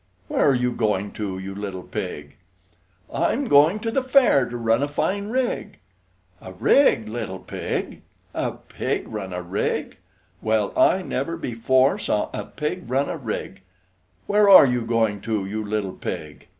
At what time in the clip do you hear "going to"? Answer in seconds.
0.71-1.37, 3.47-3.91, 14.81-15.45